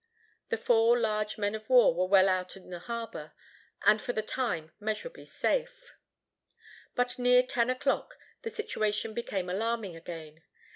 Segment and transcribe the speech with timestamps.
[0.49, 3.33] The four large men of war were well out in the harbor,
[3.85, 5.93] and for the time measurably safe.
[6.95, 10.41] But near ten o'clock, the situation became alarming again.